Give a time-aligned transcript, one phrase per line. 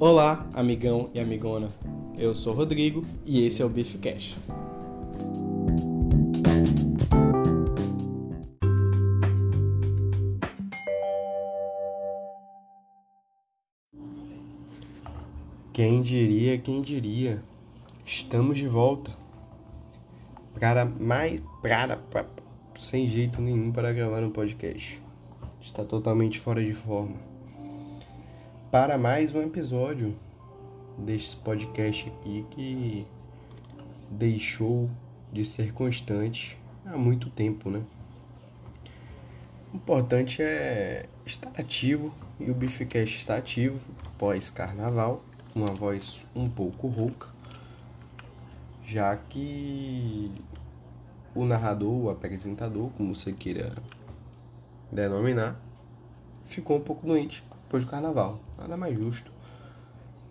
[0.00, 1.68] Olá, amigão e amigona.
[2.18, 4.36] Eu sou Rodrigo e esse é o Beef Cash.
[15.72, 17.40] Quem diria, quem diria?
[18.04, 19.12] Estamos de volta.
[20.58, 21.40] Para mais.
[21.62, 22.00] Para,
[22.80, 25.00] sem jeito nenhum para gravar um podcast.
[25.62, 27.33] Está totalmente fora de forma.
[28.74, 30.16] Para mais um episódio
[30.98, 33.06] desse podcast aqui que
[34.10, 34.90] deixou
[35.32, 37.84] de ser constante há muito tempo, né?
[39.72, 43.78] O importante é estar ativo e o Bificast está ativo
[44.18, 45.22] pós-carnaval
[45.54, 47.28] uma voz um pouco rouca,
[48.84, 50.32] já que
[51.32, 53.72] o narrador, o apresentador, como você queira
[54.90, 55.60] denominar,
[56.42, 57.40] ficou um pouco doente
[57.74, 58.40] depois do carnaval.
[58.56, 59.32] Nada mais justo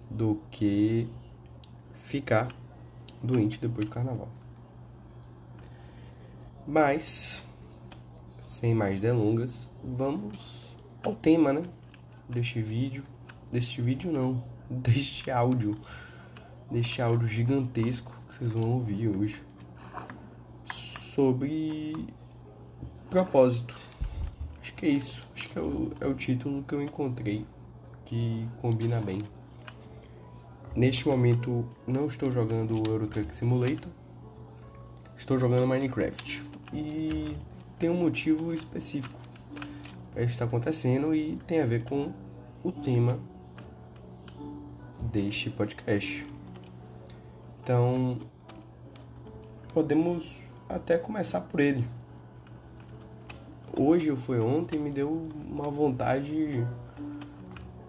[0.09, 1.09] do que
[2.03, 2.47] ficar
[3.21, 4.29] doente depois do carnaval.
[6.65, 7.43] Mas,
[8.39, 11.63] sem mais delongas, vamos ao tema, né?
[12.29, 13.03] Deste vídeo.
[13.51, 15.77] Deste vídeo não, deste áudio,
[16.71, 19.43] deste áudio gigantesco que vocês vão ouvir hoje,
[21.13, 22.07] sobre
[23.09, 23.75] propósito.
[24.83, 25.21] Que é isso.
[25.33, 27.45] Acho que é o, é o título que eu encontrei
[28.03, 29.23] que combina bem.
[30.75, 33.89] Neste momento não estou jogando o Euro Truck Simulator,
[35.15, 36.43] estou jogando Minecraft.
[36.73, 37.37] E
[37.79, 39.17] tem um motivo específico
[40.11, 42.11] para isso estar acontecendo e tem a ver com
[42.61, 43.17] o tema
[44.99, 46.27] deste podcast.
[47.63, 48.19] Então,
[49.73, 50.29] podemos
[50.67, 51.87] até começar por ele.
[53.75, 56.63] Hoje ou foi ontem me deu uma vontade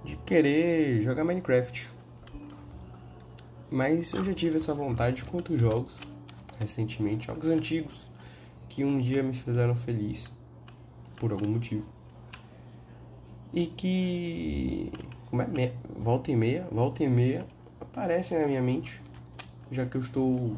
[0.03, 1.91] de querer jogar Minecraft.
[3.71, 6.01] Mas eu já tive essa vontade com outros jogos
[6.59, 8.11] recentemente, jogos antigos
[8.67, 10.33] que um dia me fizeram feliz
[11.17, 11.87] por algum motivo.
[13.53, 14.91] E que
[15.29, 17.47] como é, volta e meia, volta e meia
[17.79, 19.03] aparecem na minha mente,
[19.71, 20.57] já que eu estou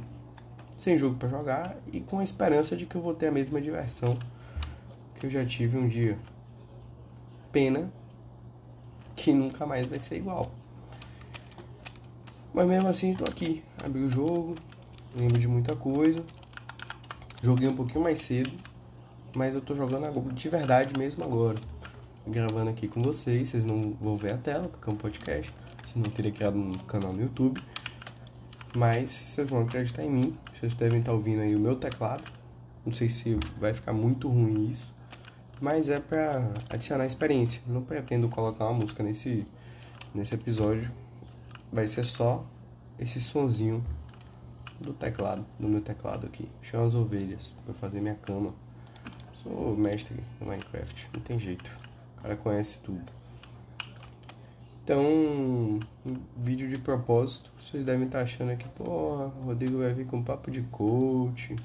[0.77, 3.61] sem jogo para jogar e com a esperança de que eu vou ter a mesma
[3.61, 4.17] diversão
[5.19, 6.19] que eu já tive um dia.
[7.53, 7.93] Pena
[9.15, 10.51] que nunca mais vai ser igual.
[12.53, 14.55] Mas mesmo assim, tô aqui, abri o jogo,
[15.15, 16.25] lembro de muita coisa.
[17.43, 18.53] Joguei um pouquinho mais cedo,
[19.35, 21.57] mas eu tô jogando de verdade mesmo agora
[22.27, 23.49] gravando aqui com vocês.
[23.49, 25.53] Vocês não vão ver a tela, porque é um podcast.
[25.87, 27.63] Senão teria criado um canal no YouTube.
[28.75, 30.39] Mas vocês vão acreditar em mim.
[30.55, 32.25] Vocês devem estar ouvindo aí o meu teclado.
[32.85, 34.95] Não sei se vai ficar muito ruim isso.
[35.61, 37.61] Mas é pra adicionar experiência.
[37.67, 39.47] Não pretendo colocar uma música nesse,
[40.15, 40.91] nesse episódio.
[41.73, 42.45] Vai ser só
[42.99, 43.85] esse sonzinho
[44.81, 46.49] do teclado, do meu teclado aqui.
[46.63, 48.55] Chama as ovelhas para fazer minha cama.
[49.33, 51.87] Sou mestre no Minecraft, não tem jeito
[52.27, 53.05] cara conhece tudo.
[54.83, 55.81] Então, um
[56.37, 60.51] vídeo de propósito, vocês devem estar achando que, porra, o Rodrigo vai vir com papo
[60.51, 61.57] de coach,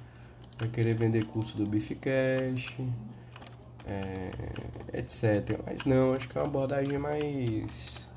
[0.57, 2.75] vai querer vender curso do Beefcast,
[3.85, 4.31] é,
[4.97, 5.59] etc.
[5.65, 8.07] Mas não, acho que é uma abordagem mais,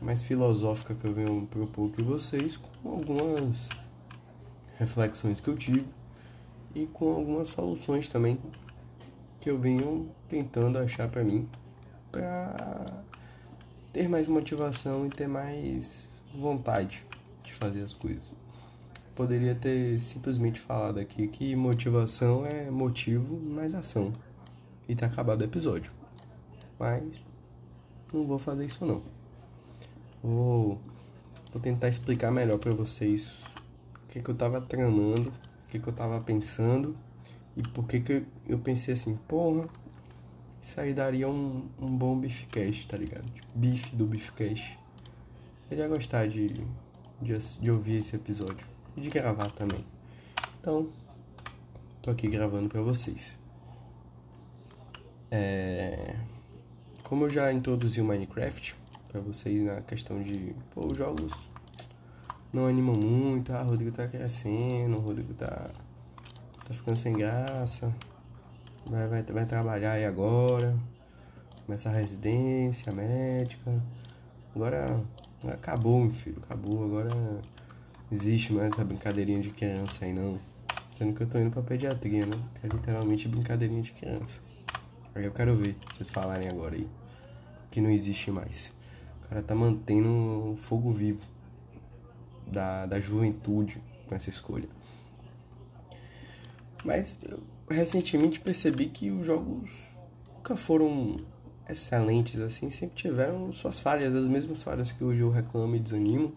[0.00, 3.68] mais filosófica que eu venho propor que vocês, com algumas
[4.78, 5.86] reflexões que eu tive
[6.74, 8.38] e com algumas soluções também
[9.40, 11.48] que eu venho tentando achar para mim
[12.12, 13.04] para
[13.92, 17.04] ter mais motivação e ter mais vontade
[17.42, 18.32] de fazer as coisas.
[19.14, 24.12] Poderia ter simplesmente falado aqui que motivação é motivo mais ação
[24.88, 25.92] e ter acabado o episódio.
[26.78, 27.24] Mas
[28.12, 29.02] não vou fazer isso não.
[30.22, 30.80] Vou,
[31.52, 33.30] vou tentar explicar melhor para vocês
[34.04, 36.96] o que, que eu tava tramando, o que, que eu tava pensando
[37.56, 39.68] e por que, que eu pensei assim, porra,
[40.62, 43.24] isso aí daria um, um bom beefcast, tá ligado?
[43.30, 44.78] Tipo, bife do beefcast.
[45.70, 46.48] Eu ia gostar de,
[47.20, 48.66] de, de ouvir esse episódio
[48.96, 49.84] e de gravar também.
[50.60, 50.88] Então,
[52.02, 53.38] tô aqui gravando pra vocês.
[55.36, 56.16] É...
[57.04, 58.74] Como eu já introduzi o Minecraft
[59.08, 61.32] pra vocês na questão de, pô, os jogos
[62.52, 65.70] não animam muito, ah, o Rodrigo tá crescendo, o Rodrigo tá,
[66.64, 67.92] tá ficando sem graça
[68.90, 70.76] vai, vai, vai trabalhar aí agora,
[71.64, 73.82] começar a residência médica.
[74.54, 75.00] Agora
[75.52, 76.84] acabou, meu filho, acabou.
[76.84, 77.40] Agora não
[78.10, 80.38] existe mais essa brincadeirinha de criança aí não.
[80.96, 82.32] Sendo que eu tô indo pra pediatria, né?
[82.60, 84.38] Que é literalmente brincadeirinha de criança.
[85.24, 86.86] Eu quero ver vocês falarem agora aí.
[87.70, 88.74] Que não existe mais.
[89.24, 91.22] O cara tá mantendo o fogo vivo
[92.46, 94.68] da, da juventude com essa escolha.
[96.84, 99.70] Mas eu recentemente percebi que os jogos
[100.34, 101.16] nunca foram
[101.68, 106.32] excelentes assim, sempre tiveram suas falhas, as mesmas falhas que hoje eu reclamo e desanimo.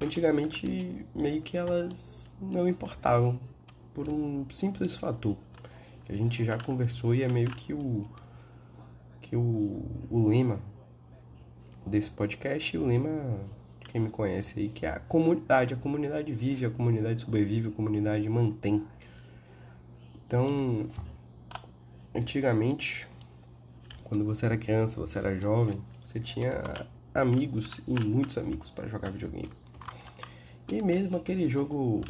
[0.00, 3.40] Antigamente meio que elas não importavam
[3.92, 5.36] por um simples fator
[6.08, 8.06] a gente já conversou e é meio que o
[9.20, 10.58] que o, o lema
[11.86, 13.38] desse podcast e o lema
[13.88, 15.74] quem me conhece aí, que é a comunidade.
[15.74, 18.84] A comunidade vive, a comunidade sobrevive, a comunidade mantém.
[20.26, 20.88] Então,
[22.14, 23.08] antigamente,
[24.04, 29.10] quando você era criança, você era jovem, você tinha amigos e muitos amigos para jogar
[29.10, 29.50] videogame.
[30.70, 32.02] E mesmo aquele jogo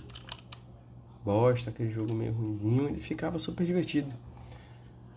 [1.24, 4.12] bosta, aquele jogo meio ruimzinho, ele ficava super divertido.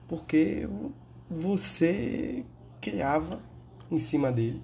[0.07, 0.67] Porque
[1.29, 2.43] você
[2.81, 3.41] criava
[3.89, 4.61] em cima dele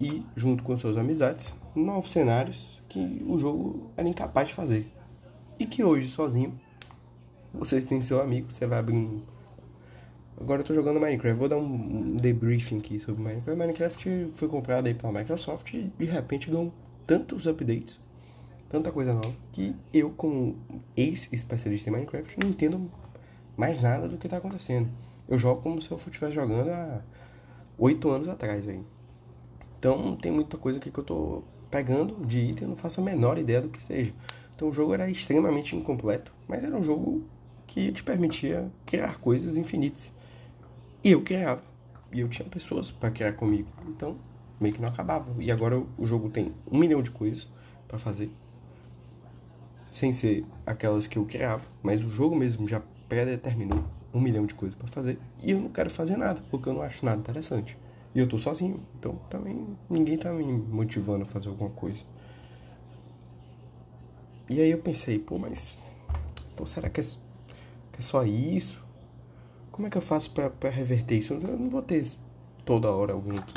[0.00, 4.90] e, junto com suas amizades, novos cenários que o jogo era incapaz de fazer.
[5.58, 6.58] E que hoje, sozinho,
[7.52, 9.22] você tem seu amigo, você vai abrir um.
[10.40, 13.58] Agora eu tô jogando Minecraft, vou dar um debriefing aqui sobre Minecraft.
[13.58, 16.72] Minecraft foi comprado aí pela Microsoft e de repente ganhou
[17.06, 18.00] tantos updates,
[18.68, 20.56] tanta coisa nova, que eu, como
[20.96, 22.90] ex-especialista em Minecraft, não entendo
[23.56, 24.88] mais nada do que tá acontecendo.
[25.28, 27.00] Eu jogo como se eu estivesse jogando há
[27.78, 28.82] oito anos atrás aí.
[29.78, 33.04] Então tem muita coisa aqui que eu tô pegando de item, eu não faço a
[33.04, 34.12] menor ideia do que seja.
[34.54, 37.24] Então o jogo era extremamente incompleto, mas era um jogo
[37.66, 40.12] que te permitia criar coisas infinitas.
[41.02, 41.62] E eu criava.
[42.12, 43.68] E eu tinha pessoas para criar comigo.
[43.88, 44.16] Então
[44.60, 45.30] meio que não acabava.
[45.42, 47.48] E agora o jogo tem um milhão de coisas
[47.88, 48.30] para fazer.
[49.94, 51.62] Sem ser aquelas que eu criava.
[51.80, 55.20] Mas o jogo mesmo já pré-determinou um milhão de coisas para fazer.
[55.40, 57.78] E eu não quero fazer nada, porque eu não acho nada interessante.
[58.12, 62.02] E eu tô sozinho, então também ninguém tá me motivando a fazer alguma coisa.
[64.50, 65.78] E aí eu pensei, pô, mas
[66.56, 68.84] pô, será que é, que é só isso?
[69.70, 71.34] Como é que eu faço pra reverter isso?
[71.34, 72.04] Eu não vou ter
[72.64, 73.54] toda hora alguém aqui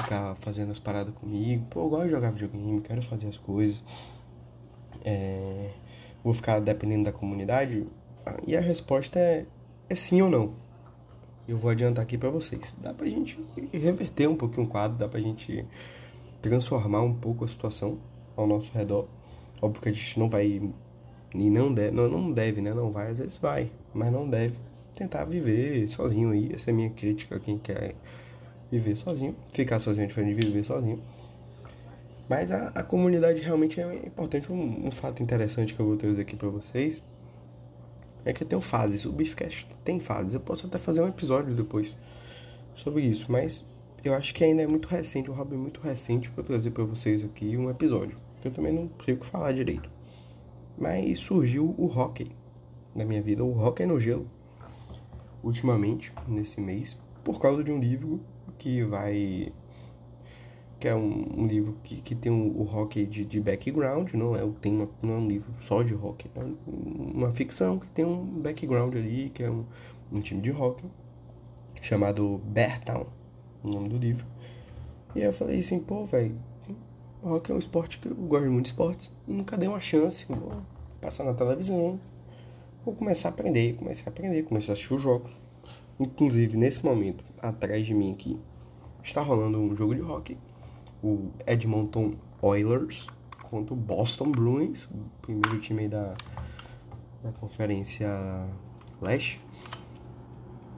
[0.00, 1.66] ficar fazendo as paradas comigo.
[1.70, 3.82] Pô, eu gosto de jogar videogame, quero fazer as coisas.
[5.04, 5.70] É,
[6.22, 7.86] vou ficar dependendo da comunidade?
[8.46, 9.46] E a resposta é,
[9.88, 10.54] é sim ou não
[11.50, 12.72] eu vou adiantar aqui para vocês.
[12.78, 13.38] Dá pra gente
[13.72, 15.64] reverter um pouquinho o quadro, dá pra gente
[16.40, 17.98] transformar um pouco a situação
[18.36, 19.08] ao nosso redor.
[19.60, 20.62] Óbvio que a gente não vai
[21.34, 22.72] e não deve, não, não deve, né?
[22.72, 24.58] Não vai, às vezes vai, mas não deve
[24.94, 26.52] tentar viver sozinho aí.
[26.54, 27.94] Essa é a minha crítica a quem quer
[28.70, 31.02] viver sozinho, ficar sozinho é diferente de viver sozinho.
[32.30, 34.52] Mas a, a comunidade realmente é importante.
[34.52, 37.02] Um, um fato interessante que eu vou trazer aqui para vocês
[38.24, 39.04] é que tem fases.
[39.04, 40.34] O Beefcast tem fases.
[40.34, 41.96] Eu posso até fazer um episódio depois
[42.76, 43.66] sobre isso, mas
[44.04, 46.84] eu acho que ainda é muito recente, o hobby é muito recente para trazer para
[46.84, 48.16] vocês aqui um episódio.
[48.44, 49.90] Eu também não sei o que falar direito.
[50.78, 52.30] Mas surgiu o hockey
[52.94, 54.30] na minha vida, o hockey no gelo,
[55.42, 58.20] ultimamente, nesse mês, por causa de um livro
[58.56, 59.52] que vai
[60.80, 64.42] que é um, um livro que, que tem o hockey de, de background, não é
[64.42, 68.24] o tema, não é um livro só de hockey, é uma ficção que tem um
[68.24, 69.66] background ali, que é um,
[70.10, 70.86] um time de hockey
[71.82, 73.06] chamado Beartown,
[73.62, 74.24] o nome do livro.
[75.14, 76.34] E aí eu falei assim, pô, velho,
[77.22, 80.62] hockey é um esporte que eu gosto muito de esportes, nunca dei uma chance, vou
[80.98, 82.00] passar na televisão,
[82.86, 85.30] vou começar a aprender, comecei a aprender, comecei a assistir os jogos.
[85.98, 88.40] Inclusive, nesse momento, atrás de mim aqui,
[89.02, 90.38] está rolando um jogo de hockey
[91.02, 93.06] o Edmonton Oilers
[93.42, 96.14] contra o Boston Bruins, o primeiro time da,
[97.22, 98.08] da Conferência
[99.00, 99.40] Leste.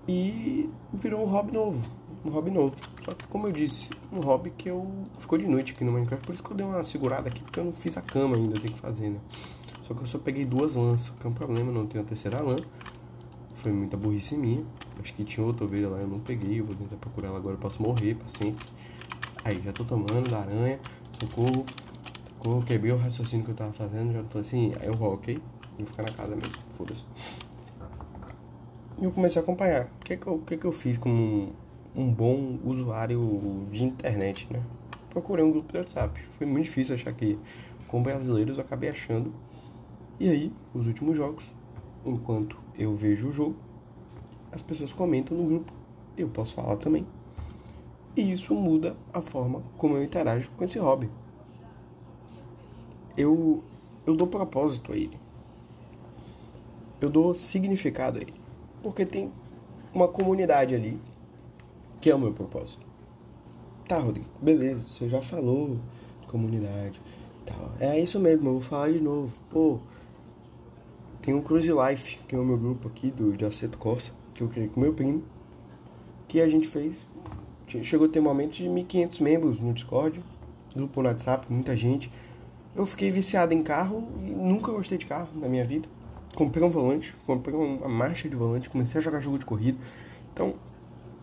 [0.08, 1.86] E virou um hobby novo,
[2.24, 2.74] um hobby novo.
[3.04, 6.26] Só que como eu disse, um hobby que eu ficou de noite aqui no Minecraft,
[6.26, 8.56] por isso que eu dei uma segurada aqui, porque eu não fiz a cama ainda,
[8.56, 9.20] eu tenho que fazer, né?
[9.82, 12.40] Só que eu só peguei duas lãs, que é um problema, não tenho a terceira
[12.40, 12.56] lã.
[13.54, 14.64] Foi muita burrice minha.
[15.00, 17.54] Acho que tinha outra ovelha lá, eu não peguei, eu vou tentar procurar ela agora,
[17.54, 18.64] eu posso morrer pra sempre.
[19.44, 20.78] Aí, já tô tomando da aranha,
[21.20, 21.64] socorro,
[22.28, 25.40] socorro, quebrei o raciocínio que eu tava fazendo, já tô assim, aí eu vou, ok?
[25.76, 27.04] Vou ficar na casa mesmo, foda-se.
[28.98, 29.86] E eu comecei a acompanhar.
[29.86, 31.52] O que que eu, que que eu fiz como um,
[31.96, 34.62] um bom usuário de internet, né?
[35.10, 36.20] Procurei um grupo de WhatsApp.
[36.38, 37.36] Foi muito difícil achar que
[37.88, 39.34] com brasileiros eu acabei achando.
[40.20, 41.44] E aí, os últimos jogos,
[42.06, 43.56] enquanto eu vejo o jogo,
[44.52, 45.72] as pessoas comentam no grupo.
[46.16, 47.04] Eu posso falar também.
[48.16, 51.08] E isso muda a forma como eu interajo com esse hobby.
[53.16, 53.62] Eu,
[54.06, 55.18] eu dou propósito a ele.
[57.00, 58.34] Eu dou significado a ele.
[58.82, 59.32] Porque tem
[59.94, 61.00] uma comunidade ali
[62.00, 62.84] que é o meu propósito.
[63.86, 65.78] Tá, Rodrigo, beleza, você já falou
[66.20, 67.00] de comunidade.
[67.46, 69.32] Tá, é isso mesmo, eu vou falar de novo.
[69.50, 69.78] Pô,
[71.20, 74.42] tem o Cruise Life, que é o meu grupo aqui do de Aceto Corsa, que
[74.42, 75.22] eu criei com meu primo,
[76.26, 77.00] que a gente fez.
[77.82, 80.22] Chegou a ter um momento de 1.500 membros no Discord,
[80.74, 82.10] grupo no WhatsApp, muita gente.
[82.74, 85.88] Eu fiquei viciado em carro e nunca gostei de carro na minha vida.
[86.34, 89.78] Comprei um volante, comprei uma marcha de volante, comecei a jogar jogo de corrida.
[90.32, 90.54] Então,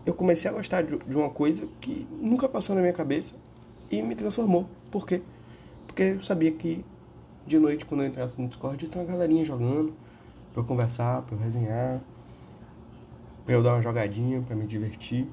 [0.06, 3.34] eu comecei a gostar de uma coisa que nunca passou na minha cabeça
[3.90, 4.68] e me transformou.
[4.90, 5.22] Por quê?
[5.86, 6.84] Porque eu sabia que
[7.46, 9.92] de noite, quando eu entrasse no Discord, tem uma galerinha jogando,
[10.52, 12.00] pra eu conversar, pra eu resenhar,
[13.44, 15.26] pra eu dar uma jogadinha, pra me divertir.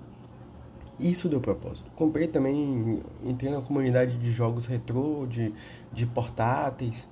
[0.99, 1.91] Isso deu propósito.
[1.95, 5.53] Comprei também, entrei na comunidade de jogos retrô, de,
[5.93, 7.07] de portáteis.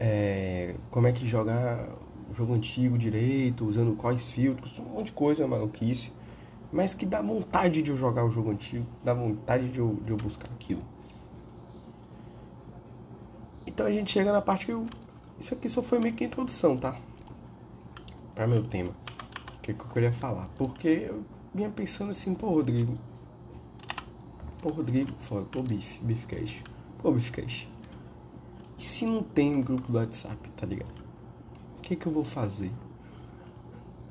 [0.00, 1.88] É, como é que jogar
[2.32, 6.12] jogo antigo direito, usando quais filtros, um monte de coisa maluquice.
[6.72, 10.10] Mas que dá vontade de eu jogar o jogo antigo, dá vontade de eu, de
[10.10, 10.82] eu buscar aquilo.
[13.66, 14.86] Então a gente chega na parte que eu.
[15.38, 16.96] Isso aqui só foi meio que introdução, tá?
[18.34, 18.92] Para meu tema.
[19.56, 20.48] O que, que eu queria falar.
[20.56, 21.22] Porque eu
[21.54, 22.96] vinha pensando assim, pô, Rodrigo.
[24.60, 26.62] Pô, Rodrigo, foda, pô, Bife, Beefcast.
[26.98, 27.68] Pô, Beefcast.
[28.78, 31.02] E se não tem um grupo do WhatsApp, tá ligado?
[31.78, 32.70] O que que eu vou fazer?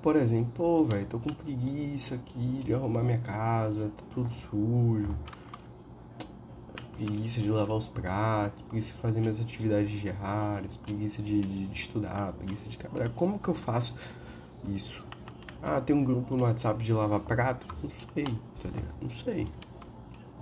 [0.02, 5.16] Por exemplo, pô, velho, tô com preguiça aqui de arrumar minha casa, tá tudo sujo.
[6.94, 11.80] Preguiça de lavar os pratos, preguiça de fazer minhas atividades diárias, preguiça de, de, de
[11.80, 13.10] estudar, preguiça de trabalhar.
[13.10, 13.96] Como que eu faço
[14.68, 15.04] isso?
[15.64, 17.68] Ah, tem um grupo no WhatsApp de lavar prato?
[17.84, 18.96] Não sei, tá ligado?
[19.02, 19.48] Não sei.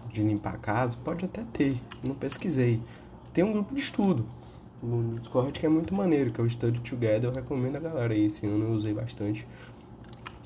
[0.08, 0.98] De limpar a casa?
[1.04, 2.82] Pode até ter, não pesquisei.
[3.34, 4.26] Tem um grupo de estudo
[4.82, 7.26] no Discord que é muito maneiro, que é o Study Together.
[7.26, 9.46] Eu recomendo a galera aí, esse ano eu usei bastante.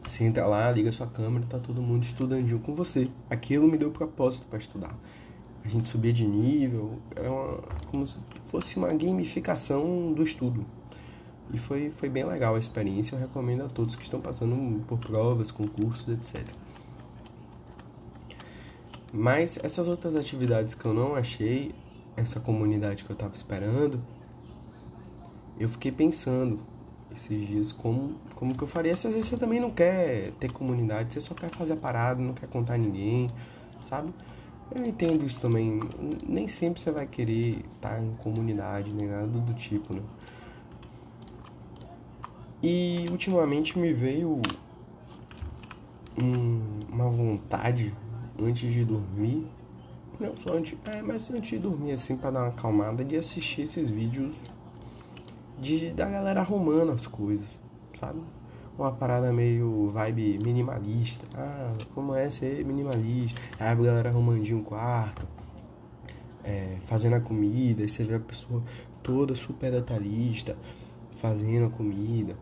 [0.08, 3.10] Você entra lá, liga sua câmera, tá todo mundo estudandinho com você.
[3.30, 4.96] Aquilo me deu propósito para estudar.
[5.64, 10.66] A gente subia de nível, era uma, como se fosse uma gamificação do estudo.
[11.52, 14.98] E foi, foi bem legal a experiência, eu recomendo a todos que estão passando por
[14.98, 16.48] provas, concursos, etc.
[19.12, 21.76] Mas essas outras atividades que eu não achei,
[22.18, 24.02] essa comunidade que eu estava esperando,
[25.60, 26.60] eu fiquei pensando
[27.16, 28.94] esses dias como, como que eu faria.
[28.94, 32.34] Às vezes você também não quer ter comunidade, você só quer fazer a parada, não
[32.34, 33.28] quer contar ninguém,
[33.80, 34.12] sabe?
[34.74, 35.80] Eu entendo isso também.
[36.28, 40.02] Nem sempre você vai querer estar em comunidade, nem nada do tipo, né?
[42.64, 44.42] E ultimamente me veio
[46.18, 47.94] um, uma vontade
[48.42, 49.46] antes de dormir.
[50.18, 50.78] Não só antes.
[50.86, 54.34] É, mas antes de dormir, assim, para dar uma acalmada, de assistir esses vídeos
[55.60, 57.48] de, da galera arrumando as coisas,
[58.00, 58.22] sabe?
[58.78, 61.26] Uma parada meio vibe minimalista.
[61.36, 63.40] Ah, como é ser minimalista?
[63.60, 65.28] Aí a galera arrumandinho um quarto,
[66.44, 68.64] é, fazendo a comida, e você vê a pessoa
[69.04, 70.58] toda super detalhista,
[71.16, 72.36] fazendo a comida,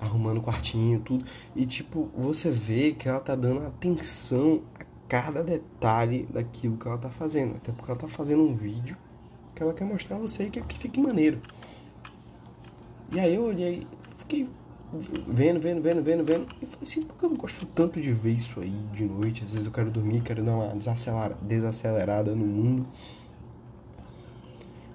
[0.00, 1.24] arrumando o quartinho, tudo.
[1.54, 6.98] E tipo, você vê que ela tá dando atenção a cada detalhe daquilo que ela
[6.98, 7.56] tá fazendo.
[7.56, 8.96] Até porque ela tá fazendo um vídeo
[9.54, 11.40] que ela quer mostrar a você e quer que fique maneiro.
[13.10, 13.86] E aí eu olhei,
[14.18, 14.48] fiquei
[15.26, 16.46] vendo, vendo, vendo, vendo, vendo.
[16.60, 19.44] E falei assim, por que eu gosto tanto de ver isso aí de noite?
[19.44, 20.74] Às vezes eu quero dormir, quero dar uma
[21.42, 22.86] desacelerada no mundo.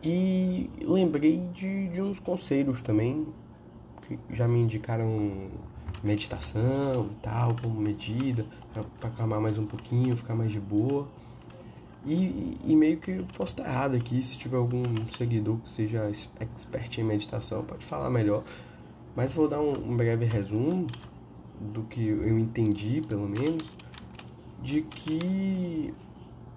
[0.03, 3.27] E lembrei de, de uns conselhos também,
[4.07, 5.49] que já me indicaram
[6.03, 11.07] meditação e tal, como medida, para acalmar mais um pouquinho, ficar mais de boa.
[12.03, 14.83] E, e meio que eu posso estar errado aqui, se tiver algum
[15.15, 18.43] seguidor que seja expert em meditação, pode falar melhor.
[19.15, 20.87] Mas vou dar um, um breve resumo
[21.59, 23.71] do que eu entendi, pelo menos,
[24.63, 25.93] de que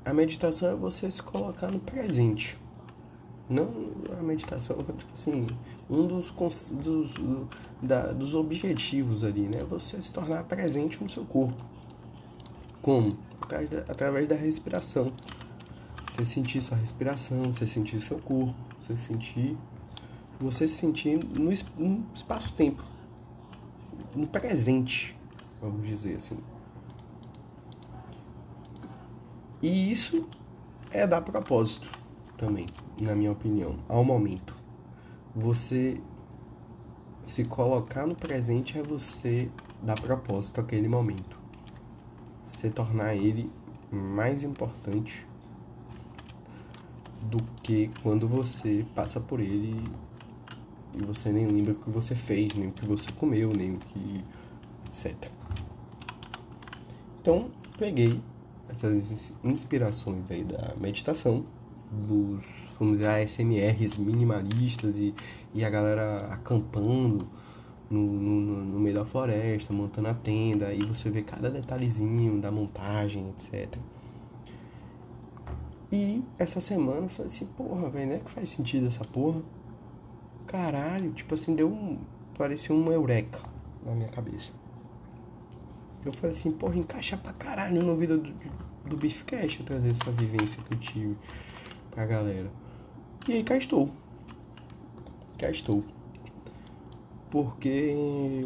[0.02, 2.56] a meditação é você se colocar no presente.
[3.48, 3.68] Não
[4.18, 5.46] a meditação, tipo assim,
[5.90, 7.48] um dos, dos, do,
[7.82, 9.58] da, dos objetivos ali, né?
[9.68, 11.62] Você se tornar presente no seu corpo.
[12.80, 13.16] Como?
[13.44, 15.12] através da, através da respiração.
[16.08, 19.56] Você sentir sua respiração, você sentir seu corpo, você sentir.
[20.40, 22.82] Você se sentir no, no espaço-tempo.
[24.14, 25.16] No presente,
[25.60, 26.38] vamos dizer assim.
[29.62, 30.28] E isso
[30.90, 31.88] é dar propósito
[32.36, 32.66] também,
[33.00, 34.54] na minha opinião, ao momento.
[35.34, 36.00] Você
[37.22, 39.50] se colocar no presente é você
[39.82, 41.44] dar propósito àquele momento
[42.44, 43.50] se tornar ele
[43.90, 45.26] mais importante
[47.22, 49.82] do que quando você passa por ele
[50.94, 53.78] e você nem lembra o que você fez, nem o que você comeu, nem o
[53.78, 54.24] que.
[54.86, 55.30] etc.
[57.20, 58.20] Então, peguei
[58.68, 61.44] essas inspirações aí da meditação,
[61.90, 62.44] dos,
[62.78, 65.14] vamos dizer, ASMRs minimalistas e,
[65.52, 67.26] e a galera acampando
[67.90, 72.50] no, no, no meio da floresta, montando a tenda, e você vê cada detalhezinho da
[72.50, 73.78] montagem, etc.
[75.92, 79.40] E essa semana eu falei assim, porra, velho, não é que faz sentido essa porra?
[80.46, 81.98] Caralho, tipo assim, deu um.
[82.36, 83.40] Parecia um eureka
[83.84, 84.50] na minha cabeça.
[86.04, 88.34] Eu falei assim, porra, encaixa pra caralho no vídeo do,
[88.88, 91.16] do Beefcast trazer essa vivência que eu tive
[91.90, 92.50] pra galera.
[93.26, 93.88] E aí cá estou.
[95.38, 95.82] Cá estou.
[97.30, 98.44] Porque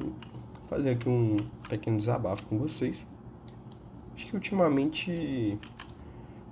[0.69, 3.05] fazer aqui um pequeno desabafo com vocês.
[4.15, 5.59] Acho que ultimamente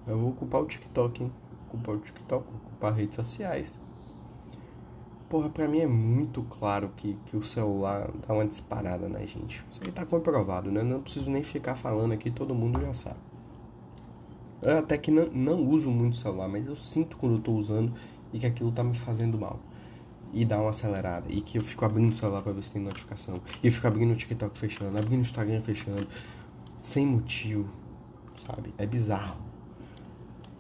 [0.09, 1.33] eu vou ocupar o TikTok, hein?
[1.69, 3.73] Ocupar o TikTok, ocupar redes sociais.
[5.29, 9.65] Porra, pra mim é muito claro que, que o celular dá uma disparada na gente.
[9.71, 10.83] Isso aí tá comprovado, né?
[10.83, 13.21] Não preciso nem ficar falando aqui, todo mundo já sabe.
[14.63, 17.93] Eu até que não, não uso muito celular, mas eu sinto quando eu tô usando
[18.37, 19.59] e que aquilo tá me fazendo mal.
[20.33, 21.27] E dá uma acelerada.
[21.29, 23.41] E que eu fico abrindo o celular pra ver se tem notificação.
[23.63, 26.07] E eu fico abrindo o TikTok fechando, abrindo o Instagram fechando.
[26.83, 27.69] Sem motivo,
[28.47, 28.75] sabe?
[28.77, 29.39] É bizarro.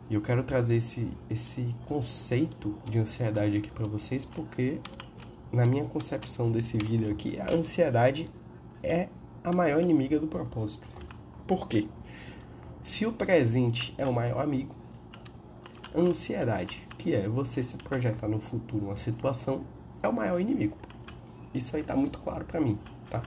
[0.08, 4.80] E eu quero trazer esse, esse conceito de ansiedade aqui para vocês, porque
[5.52, 8.30] na minha concepção desse vídeo aqui, a ansiedade
[8.82, 9.08] é
[9.44, 10.86] a maior inimiga do propósito.
[11.46, 11.88] Por quê?
[12.82, 14.74] Se o presente é o maior amigo,
[15.94, 19.62] a ansiedade, que é você se projetar no futuro uma situação,
[20.02, 20.76] é o maior inimigo.
[21.54, 22.76] Isso aí tá muito claro para mim,
[23.08, 23.22] tá?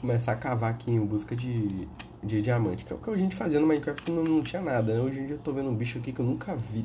[0.00, 1.86] Começar a cavar aqui em busca de
[2.20, 4.92] de diamante, que é o que a gente fazia no Minecraft não, não tinha nada,
[4.92, 5.00] né?
[5.00, 6.84] Hoje em dia eu tô vendo um bicho aqui que eu nunca vi?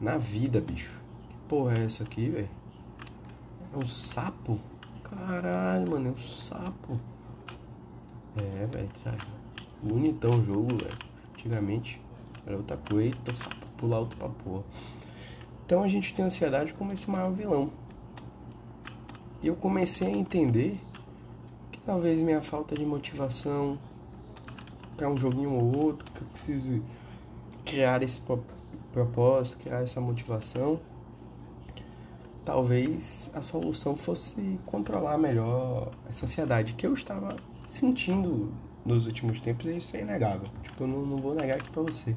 [0.00, 1.00] Na vida, bicho.
[1.28, 2.50] Que porra é essa aqui, velho?
[3.72, 4.58] É um sapo?
[5.04, 6.98] Caralho, mano, é um sapo.
[8.36, 9.14] É, velho, tá
[9.80, 10.98] bonitão o jogo, velho.
[11.34, 12.02] Antigamente
[12.44, 14.64] era outra coisa, então sapo pular outro pra porra.
[15.64, 17.70] Então a gente tem ansiedade como esse maior vilão.
[19.42, 20.80] E eu comecei a entender
[21.70, 23.78] que talvez minha falta de motivação,
[24.96, 26.82] para um joguinho ou outro, que eu preciso
[27.64, 28.20] criar esse
[28.92, 30.80] propósito, criar essa motivação.
[32.44, 37.36] Talvez a solução fosse controlar melhor essa ansiedade que eu estava
[37.68, 38.50] sentindo
[38.84, 40.48] nos últimos tempos, e isso é inegável.
[40.62, 42.16] Tipo, eu não, não vou negar aqui pra você.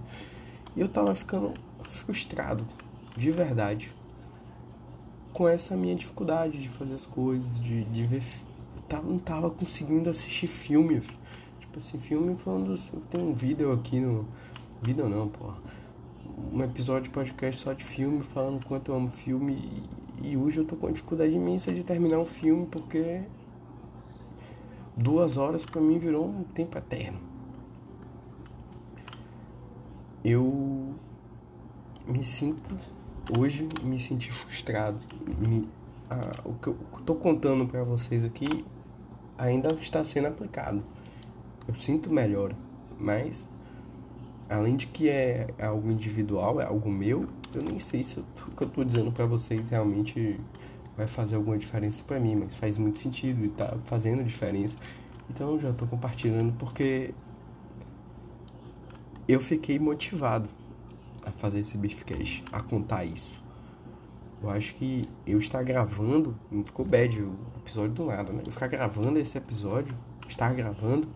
[0.76, 1.54] E eu tava ficando
[1.84, 2.66] frustrado,
[3.18, 3.94] de verdade,
[5.34, 8.24] com essa minha dificuldade de fazer as coisas, de, de ver.
[8.88, 11.02] Tava, não tava conseguindo assistir filme.
[11.60, 12.90] Tipo assim, filme foi um dos.
[13.10, 14.26] Tem um vídeo aqui no.
[14.82, 15.58] Vídeo não, porra.
[16.52, 19.84] Um episódio de podcast só de filme, falando quanto eu amo filme.
[20.22, 23.22] E, hoje eu tô com dificuldade imensa de terminar um filme porque.
[24.96, 27.31] Duas horas para mim virou um tempo eterno.
[30.24, 30.94] Eu
[32.08, 32.78] me sinto.
[33.38, 35.00] Hoje me senti frustrado.
[35.38, 35.68] Me,
[36.10, 38.66] ah, o que eu tô contando para vocês aqui
[39.38, 40.84] ainda está sendo aplicado
[41.68, 42.54] eu sinto melhor,
[43.00, 43.48] mas
[44.50, 48.64] além de que é algo individual, é algo meu, eu nem sei se o que
[48.64, 50.40] eu tô dizendo para vocês realmente
[50.98, 54.76] vai fazer alguma diferença para mim, mas faz muito sentido e tá fazendo diferença.
[55.30, 57.14] Então eu já tô compartilhando porque
[59.28, 60.50] eu fiquei motivado
[61.26, 63.40] a fazer esse Beefcast, a contar isso.
[64.42, 68.42] Eu acho que eu estar gravando, não ficou bad o episódio do nada, né?
[68.46, 69.96] Eu ficar gravando esse episódio,
[70.28, 71.08] estar gravando,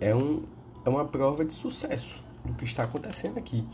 [0.00, 0.42] é, um,
[0.84, 3.64] é uma prova de sucesso do que está acontecendo aqui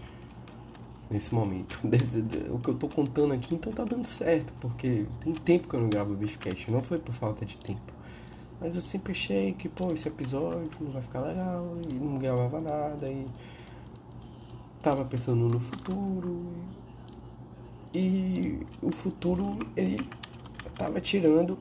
[1.11, 1.79] nesse momento.
[2.51, 5.81] O que eu tô contando aqui, então tá dando certo, porque tem tempo que eu
[5.81, 7.91] não gravo o Beefcast, não foi por falta de tempo.
[8.62, 12.61] Mas eu sempre achei que, pô, esse episódio não vai ficar legal, e não gravava
[12.61, 13.27] nada, e
[14.81, 16.46] tava pensando no futuro.
[17.92, 20.09] E o futuro, ele
[20.77, 21.59] tava tirando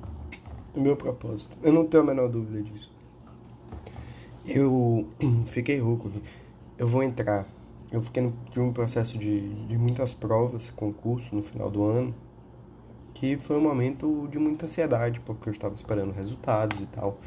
[0.76, 1.58] o meu propósito.
[1.64, 2.92] Eu não tenho a menor dúvida disso.
[4.46, 5.08] Eu
[5.48, 6.22] fiquei rouco aqui.
[6.78, 7.48] Eu vou entrar.
[7.92, 12.14] Eu fiquei no, um processo de, de muitas provas, concurso no final do ano,
[13.22, 17.20] que foi um momento de muita ansiedade, porque eu estava esperando resultados e tal.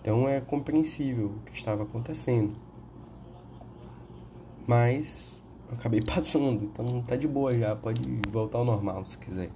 [0.00, 2.54] Então é compreensível o que estava acontecendo.
[4.66, 9.50] Mas acabei passando, então tá de boa já, pode voltar ao normal se quiser.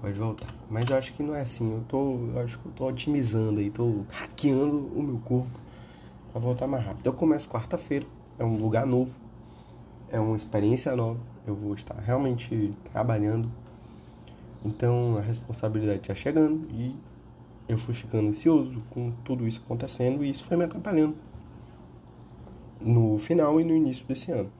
[0.00, 0.54] Pode voltar.
[0.70, 1.72] Mas eu acho que não é assim.
[1.72, 2.28] Eu tô.
[2.32, 5.58] Eu acho que eu tô otimizando aí, tô hackeando o meu corpo
[6.30, 7.04] para voltar mais rápido.
[7.04, 8.06] Eu começo quarta-feira,
[8.38, 9.12] é um lugar novo,
[10.08, 11.18] é uma experiência nova.
[11.44, 13.50] Eu vou estar realmente trabalhando.
[14.64, 16.94] Então a responsabilidade está chegando e
[17.68, 21.16] eu fui ficando ansioso com tudo isso acontecendo e isso foi me atrapalhando
[22.80, 24.50] no final e no início desse ano.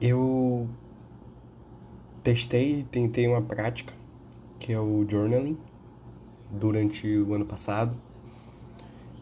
[0.00, 0.68] Eu
[2.22, 3.92] testei tentei uma prática
[4.58, 5.58] que é o journaling
[6.50, 7.96] durante o ano passado.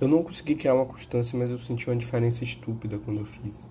[0.00, 3.66] Eu não consegui criar uma constância, mas eu senti uma diferença estúpida quando eu fiz.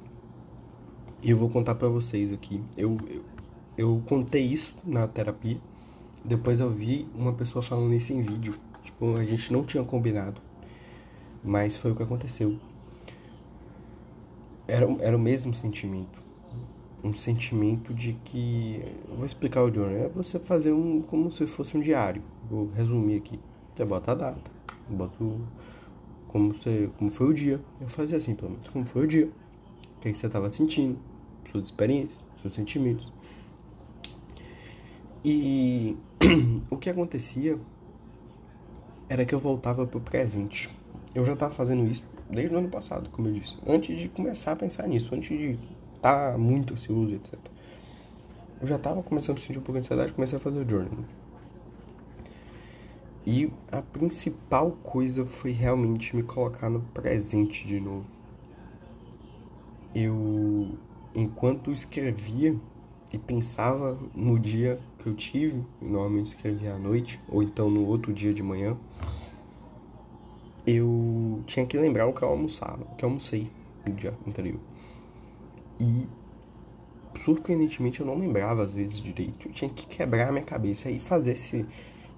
[1.22, 2.63] E eu vou contar para vocês aqui.
[2.76, 3.24] Eu, eu,
[3.82, 5.58] eu contei isso na terapia.
[6.24, 8.56] Depois eu vi uma pessoa falando isso em vídeo.
[8.84, 10.39] Tipo, a gente não tinha combinado.
[11.44, 12.58] Mas foi o que aconteceu.
[14.67, 16.22] Era, era o mesmo sentimento.
[17.04, 18.84] Um sentimento de que.
[19.10, 19.98] Eu vou explicar o journal.
[19.98, 21.02] É você fazer um.
[21.02, 22.22] como se fosse um diário.
[22.48, 23.39] Vou resumir aqui.
[23.76, 24.52] Você bota a data.
[24.88, 25.17] Bota
[26.28, 27.60] como, você, como foi o dia.
[27.80, 28.67] Eu fazia assim, pelo menos.
[28.70, 29.26] Como foi o dia.
[29.98, 31.00] O que, que você estava sentindo
[31.52, 33.12] suas experiências, seus sentimentos.
[35.24, 35.98] E
[36.70, 37.58] o que acontecia
[39.08, 40.70] era que eu voltava pro presente.
[41.14, 44.54] Eu já estava fazendo isso desde o ano passado, como eu disse, antes de começar
[44.54, 45.60] a pensar nisso, antes de
[45.96, 47.38] estar tá muito ansioso, etc.
[48.62, 51.04] Eu já estava começando a sentir um pouco de ansiedade, comecei a fazer o journal.
[53.26, 58.06] E a principal coisa foi realmente me colocar no presente de novo.
[59.94, 60.78] Eu
[61.14, 62.56] enquanto escrevia
[63.13, 68.13] e pensava no dia que eu tive, normalmente escrevia à noite, ou então no outro
[68.13, 68.78] dia de manhã,
[70.65, 73.52] eu tinha que lembrar o que eu almoçava, o que eu almocei
[73.86, 74.60] no dia anterior.
[75.80, 76.08] E
[77.24, 79.47] surpreendentemente eu não lembrava às vezes direito.
[79.47, 81.65] Eu tinha que quebrar a minha cabeça e fazer esse,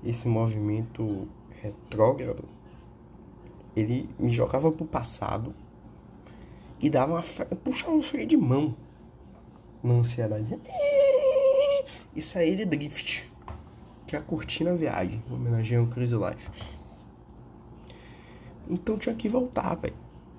[0.03, 1.27] esse movimento
[1.61, 2.43] retrógrado.
[3.75, 5.55] Ele me jogava pro passado
[6.79, 7.23] e dava uma
[7.55, 8.75] puxava um freio de mão
[9.83, 10.57] na ansiedade.
[12.15, 13.29] E sair de drift,
[14.07, 16.49] que é a cortina viagem, homenageando o Crazy Life.
[18.69, 19.95] Então tinha que voltar, velho.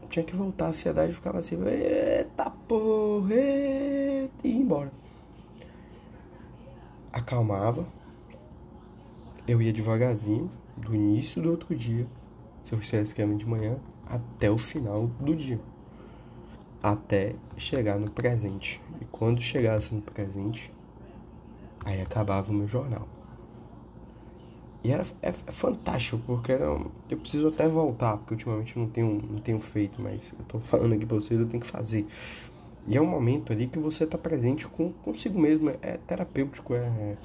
[0.09, 4.92] Tinha que voltar, a ansiedade ficava assim, eita porra, e ia embora.
[7.12, 7.87] Acalmava,
[9.46, 12.07] eu ia devagarzinho, do início do outro dia,
[12.62, 13.76] se eu fizesse esquema de manhã,
[14.07, 15.61] até o final do dia
[16.85, 18.79] até chegar no presente.
[19.01, 20.70] E quando chegasse no presente,
[21.83, 23.09] aí acabava o meu jornal.
[24.83, 29.23] E era é, é fantástico, porque era, eu preciso até voltar, porque ultimamente não tenho,
[29.31, 32.07] não tenho feito, mas eu tô falando aqui pra vocês, eu tenho que fazer.
[32.87, 36.75] E é um momento ali que você tá presente com, consigo mesmo, é, é terapêutico,
[36.75, 37.16] é,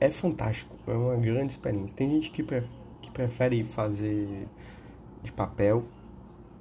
[0.00, 1.94] é fantástico, é uma grande experiência.
[1.94, 2.62] Tem gente que, pre,
[3.02, 4.48] que prefere fazer
[5.22, 5.84] de papel,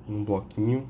[0.05, 0.85] num bloquinho,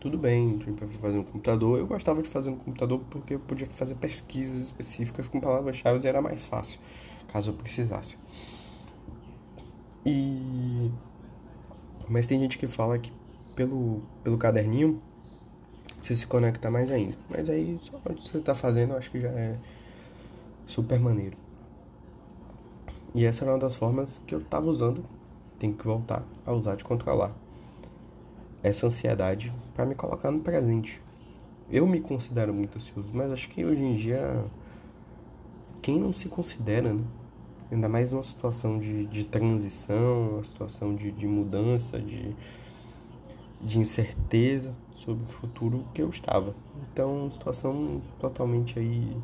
[0.00, 1.78] tudo bem, para fazer no computador.
[1.78, 6.08] Eu gostava de fazer no computador porque eu podia fazer pesquisas específicas com palavras-chave e
[6.08, 6.80] era mais fácil,
[7.28, 8.18] caso eu precisasse.
[10.04, 10.90] E
[12.08, 13.12] mas tem gente que fala que
[13.54, 15.00] pelo pelo caderninho
[16.02, 17.16] você se conecta mais ainda.
[17.28, 19.58] Mas aí só onde você tá fazendo, eu acho que já é
[20.66, 21.36] super maneiro.
[23.14, 25.04] E essa era uma das formas que eu tava usando,
[25.58, 27.34] tenho que voltar a usar de controlar
[28.62, 31.00] essa ansiedade para me colocar no presente.
[31.70, 34.44] Eu me considero muito ansioso, mas acho que hoje em dia
[35.80, 37.04] quem não se considera, né?
[37.70, 42.34] Ainda mais numa situação de, de transição, uma situação de, de mudança, de,
[43.60, 46.54] de incerteza sobre o futuro que eu estava.
[46.90, 49.16] Então, situação totalmente aí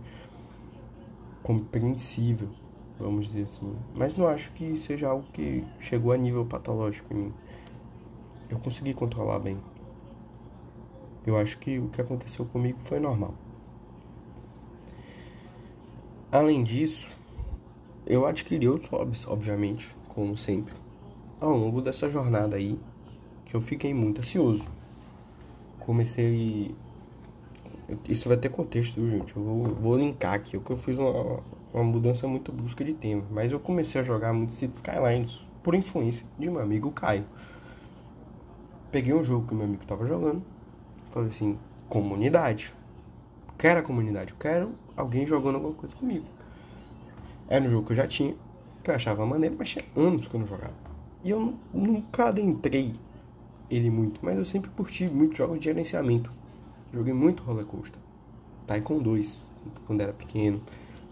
[1.42, 2.48] compreensível,
[2.98, 3.74] vamos dizer assim.
[3.94, 7.34] Mas não acho que seja algo que chegou a nível patológico em mim
[8.48, 9.58] eu consegui controlar bem.
[11.26, 13.34] Eu acho que o que aconteceu comigo foi normal.
[16.30, 17.08] Além disso,
[18.06, 20.74] eu adquiri outros hobbies, obviamente, como sempre,
[21.40, 22.78] ao longo dessa jornada aí,
[23.44, 24.64] que eu fiquei muito ansioso.
[25.80, 26.74] Comecei.
[28.08, 29.36] Isso vai ter contexto, viu, gente?
[29.36, 31.40] Eu vou, vou linkar aqui, porque eu fiz uma,
[31.72, 33.24] uma mudança muito brusca de tema.
[33.30, 37.24] Mas eu comecei a jogar muito City Skylines por influência de meu amigo Caio
[38.90, 40.42] peguei um jogo que meu amigo tava jogando,
[41.10, 42.74] falei assim, comunidade.
[43.58, 46.26] Quero a comunidade, quero alguém jogando alguma coisa comigo.
[47.48, 48.34] Era um jogo que eu já tinha,
[48.82, 50.74] que eu achava maneiro, mas tinha anos que eu não jogava.
[51.24, 52.94] E eu nunca adentrei
[53.70, 56.30] ele muito, mas eu sempre curti muito jogos de gerenciamento.
[56.92, 57.98] Joguei muito roller coaster.
[58.66, 59.40] Taekwondo 2,
[59.86, 60.62] quando era pequeno.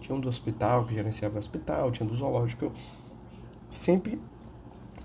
[0.00, 2.66] Tinha um do hospital, que gerenciava o hospital, tinha um do zoológico.
[2.66, 2.72] Eu
[3.70, 4.20] sempre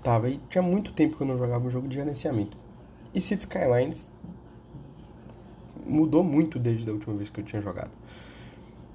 [0.02, 2.56] tava e tinha muito tempo que eu não jogava um jogo de gerenciamento.
[3.14, 4.08] E City Skylines
[5.86, 7.90] mudou muito desde a última vez que eu tinha jogado.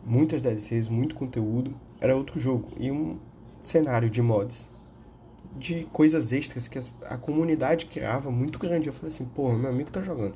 [0.06, 2.70] Muitas DLCs, muito conteúdo, era outro jogo.
[2.78, 3.18] E um,
[3.68, 4.70] cenário de mods,
[5.58, 8.88] de coisas extras que a comunidade criava muito grande.
[8.88, 10.36] Eu falei assim, porra, meu amigo tá jogando.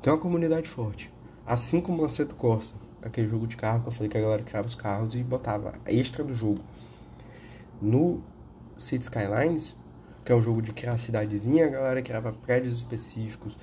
[0.00, 1.12] Tem uma comunidade forte.
[1.46, 4.42] Assim como o Assetto Corsa, aquele jogo de carro que eu falei que a galera
[4.42, 6.60] criava os carros e botava extra do jogo.
[7.80, 8.22] No
[8.78, 9.76] City Skylines,
[10.24, 13.56] que é um jogo de criar cidadezinha, a galera criava prédios específicos,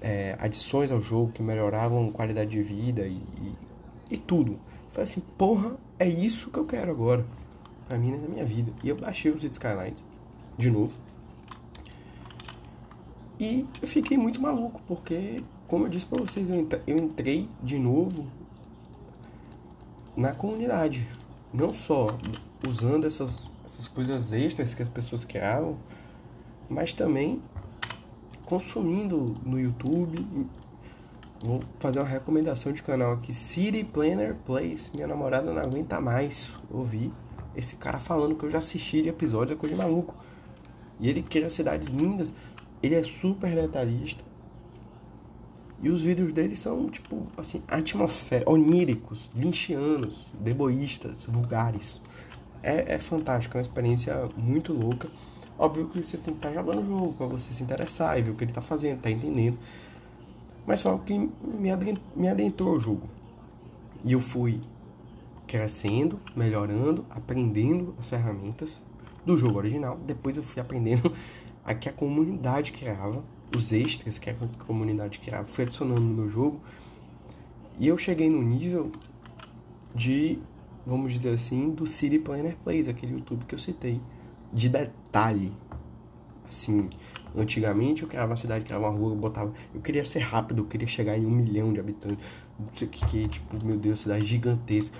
[0.00, 3.54] é, adições ao jogo que melhoravam qualidade de vida e, e,
[4.12, 4.52] e tudo.
[4.52, 7.26] Eu falei assim, porra, é isso que eu quero agora.
[7.86, 8.72] Pra mim, na minha vida.
[8.82, 10.02] E eu baixei o City Skylines
[10.56, 10.98] de novo.
[13.40, 18.26] E eu fiquei muito maluco, porque, como eu disse pra vocês, eu entrei de novo
[20.16, 21.06] na comunidade.
[21.52, 22.08] Não só
[22.66, 25.78] usando essas, essas coisas extras que as pessoas criavam,
[26.68, 27.42] mas também
[28.44, 30.24] consumindo no YouTube.
[31.40, 34.90] Vou fazer uma recomendação de canal aqui, City Planner Place.
[34.94, 37.12] Minha namorada não aguenta mais ouvir
[37.54, 40.14] esse cara falando que eu já assisti de episódio, é coisa de maluco.
[41.00, 42.32] E ele cria cidades lindas,
[42.82, 44.24] ele é super detalhista.
[45.80, 52.00] E os vídeos dele são, tipo, assim, atmosfera, oníricos, linchianos, deboístas, vulgares.
[52.62, 55.08] É, é fantástico, é uma experiência muito louca.
[55.58, 58.22] Óbvio que você tem que estar tá jogando o jogo para você se interessar e
[58.22, 59.58] ver o que ele está fazendo, tá entendendo.
[60.64, 63.08] Mas algo que me adentrou ao jogo.
[64.04, 64.60] E eu fui
[65.48, 68.80] crescendo, melhorando, aprendendo as ferramentas
[69.26, 69.98] do jogo original.
[70.06, 71.12] Depois eu fui aprendendo
[71.64, 74.34] a que a comunidade criava, os extras que a
[74.66, 76.60] comunidade criava, fui adicionando no meu jogo.
[77.80, 78.92] E eu cheguei no nível
[79.92, 80.38] de,
[80.86, 84.00] vamos dizer assim, do City Planner Plays, aquele YouTube que eu citei
[84.52, 85.52] de detalhe.
[86.48, 86.88] Assim,
[87.36, 89.52] antigamente eu criava uma cidade, criava uma rua, eu botava.
[89.74, 92.24] Eu queria ser rápido, eu queria chegar em um milhão de habitantes.
[92.58, 94.96] Não sei o que, que tipo, meu Deus, cidade gigantesca.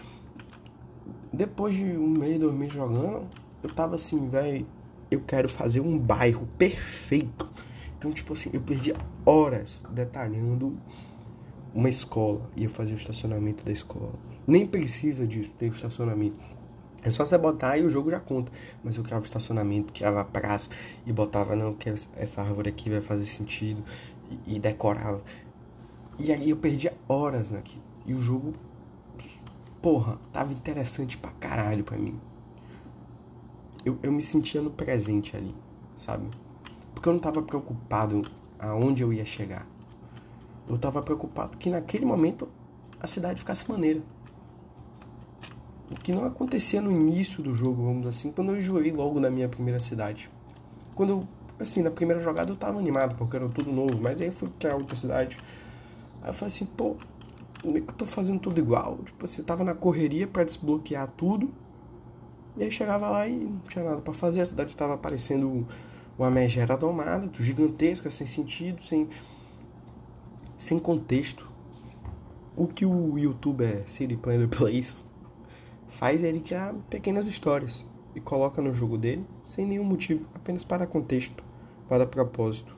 [1.32, 3.26] Depois de um mês, dois meses jogando,
[3.62, 4.66] eu tava assim, velho,
[5.10, 7.48] eu quero fazer um bairro perfeito.
[7.98, 8.94] Então, tipo assim, eu perdi
[9.26, 10.78] horas detalhando
[11.74, 12.48] uma escola.
[12.56, 14.12] E eu fazia o estacionamento da escola.
[14.46, 16.36] Nem precisa disso, ter estacionamento
[17.08, 18.52] é só você botar e o jogo já conta.
[18.84, 20.68] Mas eu criava estacionamento, criava praça
[21.06, 23.82] e botava, não, que essa árvore aqui vai fazer sentido.
[24.46, 25.22] E, e decorava.
[26.18, 27.82] E aí eu perdia horas naquilo.
[28.04, 28.54] E o jogo,
[29.80, 32.18] porra, tava interessante pra caralho pra mim.
[33.84, 35.54] Eu, eu me sentia no presente ali,
[35.96, 36.28] sabe?
[36.94, 38.22] Porque eu não tava preocupado
[38.58, 39.66] aonde eu ia chegar.
[40.68, 42.48] Eu tava preocupado que naquele momento
[43.00, 44.02] a cidade ficasse maneira.
[45.90, 49.30] O que não acontecia no início do jogo, vamos assim, quando eu joguei logo na
[49.30, 50.30] minha primeira cidade.
[50.94, 51.20] Quando
[51.58, 54.48] assim, na primeira jogada eu tava animado, porque era tudo novo, mas aí eu fui
[54.58, 55.38] pra outra cidade.
[56.22, 56.96] Aí eu falei assim, pô,
[57.62, 58.98] como é que eu tô fazendo tudo igual?
[59.04, 61.50] Tipo, você tava na correria para desbloquear tudo.
[62.56, 65.66] E aí chegava lá e não tinha nada para fazer, a cidade tava parecendo
[66.18, 69.08] uma megera domada, gigantesca, sem sentido, sem,
[70.58, 71.48] sem contexto.
[72.56, 75.04] O que o youtuber City Planner Place
[75.88, 80.86] faz ele criar pequenas histórias e coloca no jogo dele sem nenhum motivo, apenas para
[80.86, 81.42] contexto,
[81.88, 82.76] para propósito,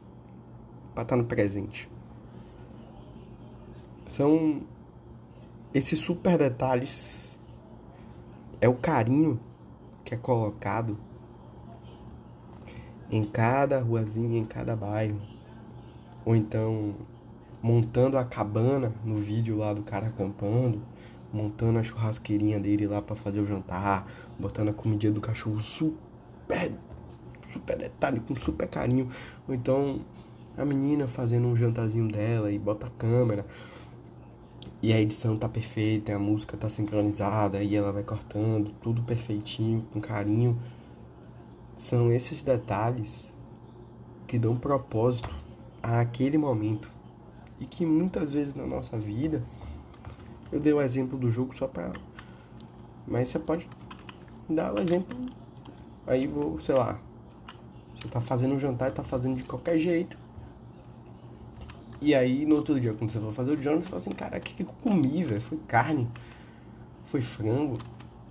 [0.95, 1.91] para estar no presente.
[4.07, 4.63] São
[5.73, 7.39] esses super detalhes
[8.61, 9.39] é o carinho
[10.05, 10.99] que é colocado
[13.11, 15.21] em cada ruazinha, em cada bairro.
[16.25, 16.95] Ou então
[17.63, 20.81] montando a cabana no vídeo lá do cara acampando
[21.33, 24.07] montando a churrasqueirinha dele lá para fazer o jantar,
[24.39, 26.73] botando a comidinha do cachorro super,
[27.53, 29.09] super detalhe, com super carinho.
[29.49, 30.01] Ou então
[30.57, 33.47] a menina fazendo um jantarzinho dela e bota a câmera.
[34.83, 39.87] E a edição tá perfeita, a música tá sincronizada, e ela vai cortando, tudo perfeitinho,
[39.93, 40.59] com carinho.
[41.77, 43.25] São esses detalhes
[44.27, 45.29] que dão propósito
[45.83, 46.91] àquele momento.
[47.59, 49.43] E que muitas vezes na nossa vida
[50.53, 51.93] eu dei o exemplo do jogo só pra.
[53.07, 53.69] Mas você pode
[54.49, 55.17] dar o exemplo.
[56.07, 56.99] Aí vou, sei lá.
[57.95, 60.19] Você tá fazendo um jantar e tá fazendo de qualquer jeito.
[62.01, 64.39] E aí no outro dia, quando você for fazer o jantar, você fala assim, cara,
[64.39, 65.41] o que, que eu comi, velho?
[65.41, 66.09] Foi carne.
[67.05, 67.79] Foi frango.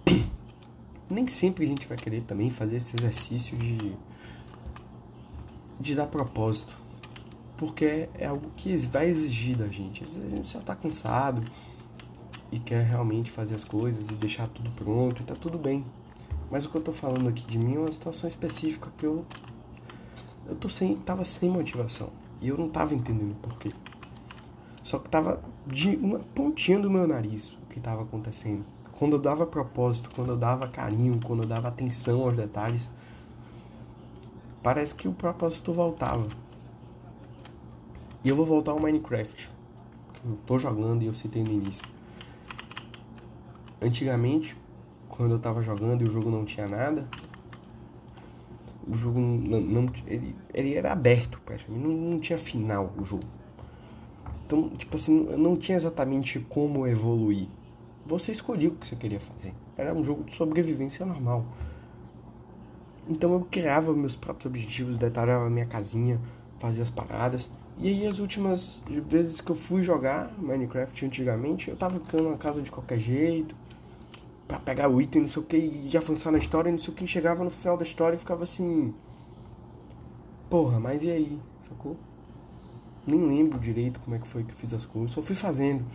[1.10, 3.96] Nem sempre a gente vai querer também fazer esse exercício de.
[5.80, 6.76] de dar propósito.
[7.56, 10.04] Porque é algo que vai exigir da gente.
[10.04, 11.44] Às vezes a gente já tá cansado
[12.52, 15.86] e quer realmente fazer as coisas e deixar tudo pronto e tá tudo bem.
[16.50, 19.26] Mas o que eu tô falando aqui de mim é uma situação específica que eu
[20.48, 22.10] eu tô sem tava sem motivação
[22.42, 23.70] e eu não tava entendendo por quê.
[24.84, 28.66] Só que tava de uma pontinha do meu nariz o que tava acontecendo
[29.00, 32.90] quando eu dava propósito, quando eu dava carinho, quando eu dava atenção aos detalhes,
[34.62, 36.28] parece que o propósito voltava.
[38.22, 39.50] E eu vou voltar ao Minecraft,
[40.14, 41.88] que eu tô jogando e eu citei no início.
[43.82, 44.58] Antigamente,
[45.08, 47.08] quando eu tava jogando e o jogo não tinha nada,
[48.88, 53.24] o jogo não, não ele, ele era aberto, praticamente, não, não tinha final o jogo.
[54.46, 57.48] Então, tipo assim, não tinha exatamente como evoluir.
[58.06, 59.54] Você escolheu o que você queria fazer.
[59.78, 61.46] Era um jogo de sobrevivência normal.
[63.08, 66.20] Então eu criava meus próprios objetivos, detalhava minha casinha,
[66.60, 67.50] fazia as paradas.
[67.78, 72.38] E aí as últimas vezes que eu fui jogar Minecraft antigamente, eu tava ficando na
[72.38, 73.56] casa de qualquer jeito,
[74.50, 76.96] para pegar o item, não sei o que, e avançar na história, não sei o
[76.96, 78.96] que, chegava no final da história e ficava assim.
[80.50, 81.40] Porra, mas e aí?
[81.70, 81.96] Sacou?
[83.06, 85.86] Nem lembro direito como é que foi que eu fiz as coisas, só fui fazendo.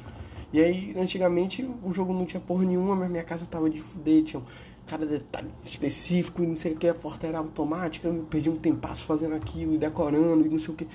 [0.53, 4.23] E aí, antigamente, o jogo não tinha porra nenhuma, mas minha casa tava de fuder,
[4.23, 4.41] tinha
[4.87, 8.57] cada detalhe específico e não sei o que, a porta era automática, eu perdi um
[8.57, 10.87] tempasso fazendo aquilo e decorando e não sei o que.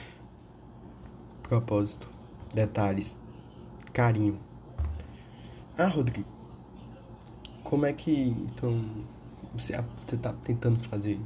[1.44, 2.10] Propósito,
[2.54, 3.14] detalhes,
[3.92, 4.40] carinho.
[5.78, 6.39] Ah, Rodrigo,
[7.70, 8.84] como é que então
[9.54, 11.20] você, você tá tentando fazer?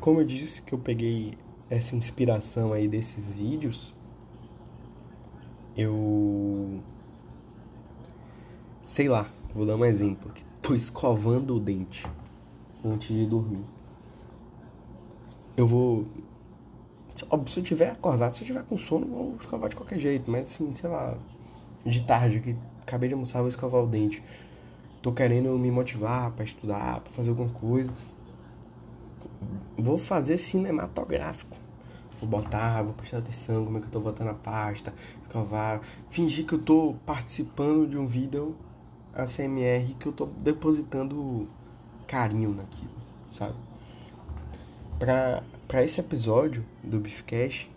[0.00, 1.34] Como eu disse que eu peguei
[1.70, 3.94] essa inspiração aí desses vídeos,
[5.76, 6.82] eu
[8.82, 12.04] sei lá, vou dar um exemplo que tô escovando o dente
[12.84, 13.64] antes de dormir.
[15.56, 16.06] Eu vou
[17.30, 20.28] óbvio, se eu tiver acordado, se eu tiver com sono, vou escovar de qualquer jeito,
[20.28, 21.16] mas assim, sei lá,
[21.84, 24.20] de tarde que acabei de almoçar, vou escovar o dente.
[25.06, 27.92] Tô querendo me motivar para estudar, para fazer alguma coisa.
[29.78, 31.56] Vou fazer cinematográfico.
[32.18, 34.92] Vou botar, vou prestar atenção como é que eu tô botando a pasta,
[35.22, 38.56] escovar, fingir que eu tô participando de um vídeo
[39.14, 41.48] ACMR que eu tô depositando
[42.08, 42.90] carinho naquilo,
[43.30, 43.54] sabe?
[44.98, 47.70] Pra, pra esse episódio do Beefcast,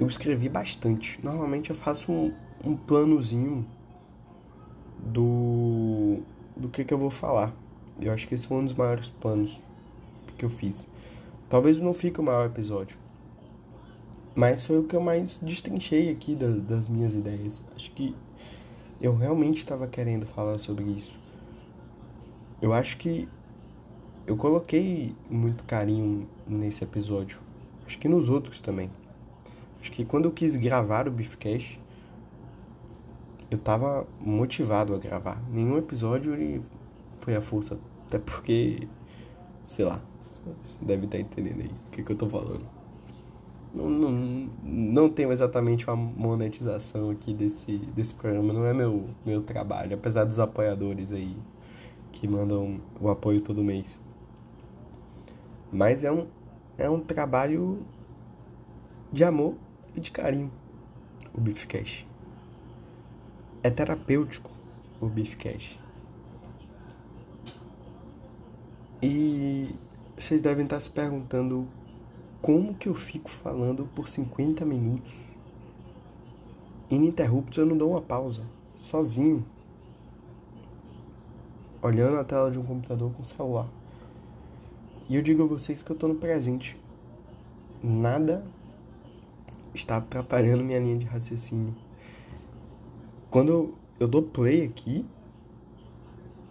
[0.00, 1.20] eu escrevi bastante.
[1.22, 3.64] Normalmente eu faço um, um planozinho
[4.98, 6.18] do,
[6.56, 7.54] do que, que eu vou falar.
[8.00, 9.62] Eu acho que esse foi um dos maiores planos
[10.36, 10.86] que eu fiz.
[11.48, 12.96] Talvez não fique o maior episódio.
[14.34, 17.62] Mas foi o que eu mais destrinchei aqui das, das minhas ideias.
[17.76, 18.14] Acho que
[19.00, 21.14] eu realmente estava querendo falar sobre isso.
[22.60, 23.28] Eu acho que
[24.26, 27.38] eu coloquei muito carinho nesse episódio.
[27.86, 28.90] Acho que nos outros também.
[29.80, 31.78] Acho que quando eu quis gravar o Beefcast,
[33.54, 35.40] eu tava motivado a gravar.
[35.48, 36.60] Nenhum episódio
[37.18, 37.78] foi a força.
[38.06, 38.88] Até porque,
[39.68, 40.02] sei lá,
[40.82, 42.66] deve estar entendendo aí o que, que eu tô falando.
[43.72, 49.40] Não, não, não tenho exatamente uma monetização aqui desse, desse programa, não é meu, meu
[49.40, 51.36] trabalho, apesar dos apoiadores aí
[52.12, 53.98] que mandam o apoio todo mês.
[55.72, 56.26] Mas é um,
[56.78, 57.84] é um trabalho
[59.12, 59.54] de amor
[59.94, 60.52] e de carinho,
[61.32, 62.13] o Beefcast.
[63.64, 64.48] É terapêutico
[65.00, 65.80] o Beefcast.
[69.02, 69.74] E
[70.16, 71.66] vocês devem estar se perguntando
[72.40, 75.12] como que eu fico falando por 50 minutos
[76.90, 78.42] ininterruptos, eu não dou uma pausa,
[78.74, 79.44] sozinho,
[81.82, 83.68] olhando a tela de um computador com celular.
[85.08, 86.78] E eu digo a vocês que eu estou no presente.
[87.82, 88.44] Nada
[89.74, 91.74] está atrapalhando minha linha de raciocínio.
[93.34, 95.04] Quando eu, eu dou play aqui,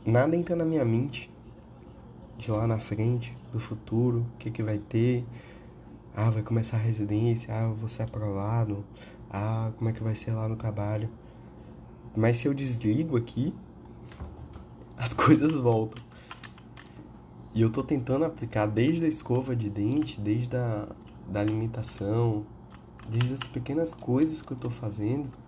[0.06, 1.32] nada entra na minha mente
[2.38, 5.24] de lá na frente, do futuro, o que, que vai ter.
[6.14, 8.84] Ah, vai começar a residência, ah, eu vou ser aprovado,
[9.30, 11.10] ah, como é que vai ser lá no trabalho.
[12.18, 13.56] Mas se eu desligo aqui,
[15.00, 16.04] as coisas voltam.
[17.54, 20.90] E eu tô tentando aplicar desde a escova de dente, desde a
[21.30, 22.46] da alimentação,
[23.10, 25.43] desde as pequenas coisas que eu tô fazendo.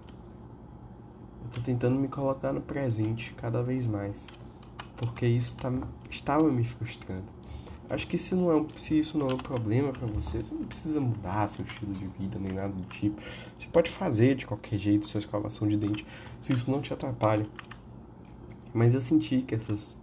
[1.46, 4.28] Eu tô tentando me colocar no presente cada vez mais
[4.96, 5.72] porque isso tá,
[6.10, 7.36] estava me frustrando.
[7.88, 10.64] Acho que se, não é, se isso não é um problema para você, você não
[10.64, 13.22] precisa mudar seu estilo de vida nem nada do tipo.
[13.60, 16.06] Você pode fazer de qualquer jeito sua escovação de dente,
[16.42, 17.46] se isso não te atrapalha.
[18.74, 19.96] Mas eu senti que essas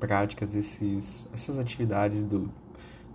[0.00, 2.50] práticas, esses, essas atividades do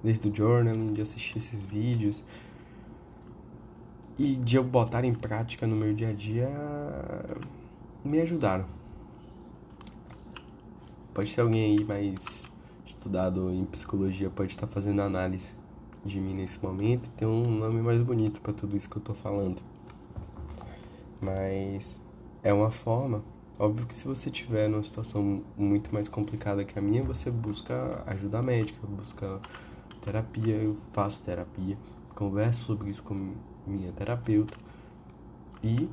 [0.04, 2.24] desde o journaling, de assistir esses vídeos
[4.18, 6.50] e de eu botar em prática no meu dia a dia
[8.04, 8.66] me ajudaram
[11.14, 12.50] Pode ser alguém aí mais
[12.86, 15.54] estudado em psicologia, pode estar fazendo análise
[16.06, 19.14] de mim nesse momento, tem um nome mais bonito para tudo isso que eu tô
[19.14, 19.62] falando.
[21.20, 22.00] Mas
[22.42, 23.22] é uma forma,
[23.60, 28.02] Óbvio que se você tiver numa situação muito mais complicada que a minha, você busca
[28.08, 29.40] ajuda médica, busca
[30.04, 31.78] terapia, eu faço terapia,
[32.16, 33.36] converso sobre isso com
[33.68, 34.58] minha terapeuta
[35.64, 35.88] e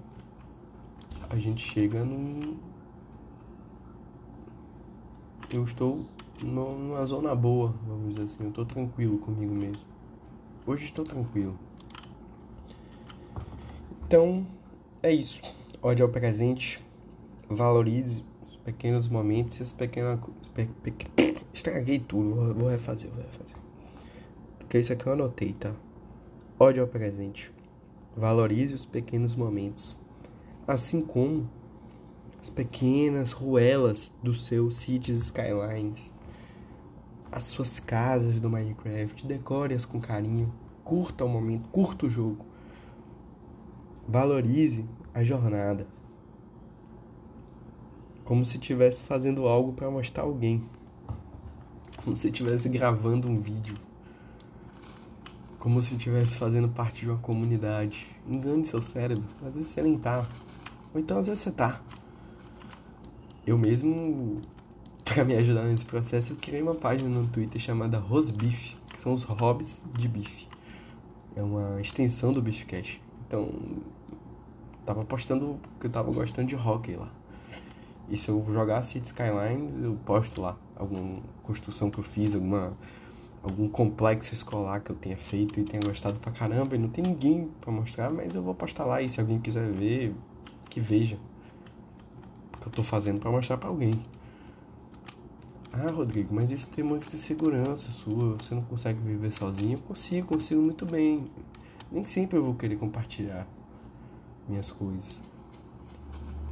[1.28, 2.56] a gente chega num.
[5.52, 6.04] Eu estou
[6.42, 9.86] numa zona boa, vamos dizer assim, eu estou tranquilo comigo mesmo.
[10.66, 11.58] Hoje estou tranquilo.
[14.06, 14.46] Então,
[15.02, 15.42] é isso.
[15.82, 16.84] Olhe ao presente,
[17.48, 20.20] valorize os pequenos momentos as pequenas.
[20.54, 20.94] Pe, pe,
[21.52, 23.56] estraguei tudo, vou, vou refazer, vou refazer.
[24.58, 25.72] Porque isso aqui eu anotei, tá?
[26.58, 27.50] Olhe ao presente,
[28.16, 29.98] valorize os pequenos momentos,
[30.68, 31.48] assim como
[32.42, 36.12] as pequenas ruelas dos seus cities skylines,
[37.32, 40.52] as suas casas do Minecraft, decore-as com carinho,
[40.84, 42.44] curta o momento, curta o jogo.
[44.06, 45.86] Valorize a jornada.
[48.24, 50.62] Como se estivesse fazendo algo para mostrar alguém.
[52.04, 53.76] Como se estivesse gravando um vídeo.
[55.58, 58.06] Como se estivesse fazendo parte de uma comunidade.
[58.26, 59.24] Engane seu cérebro.
[59.44, 60.26] Às vezes você nem tá.
[60.98, 61.80] Ou então às vezes você tá.
[63.46, 64.40] Eu mesmo,
[65.04, 69.14] para me ajudar nesse processo, eu criei uma página no Twitter chamada Rosbife, que são
[69.14, 70.48] os hobbies de bife.
[71.36, 73.00] É uma extensão do Beefcast.
[73.26, 73.48] Então,
[74.84, 77.08] tava postando que eu tava gostando de hockey lá.
[78.08, 82.76] E se eu jogar City Skylines, eu posto lá alguma construção que eu fiz, alguma
[83.40, 86.74] algum complexo escolar que eu tenha feito e tenha gostado pra caramba.
[86.74, 89.70] E não tem ninguém para mostrar, mas eu vou postar lá e se alguém quiser
[89.70, 90.12] ver,
[90.68, 91.18] que veja.
[92.60, 94.00] Que eu tô fazendo para mostrar para alguém.
[95.72, 99.74] Ah, Rodrigo, mas isso tem muita segurança sua, você não consegue viver sozinho.
[99.74, 101.30] Eu consigo, consigo muito bem.
[101.92, 103.46] Nem sempre eu vou querer compartilhar
[104.48, 105.20] minhas coisas.